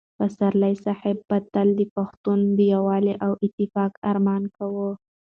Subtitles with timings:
[0.19, 4.89] پسرلي صاحب به تل د پښتنو د یووالي او اتفاق ارمان کاوه.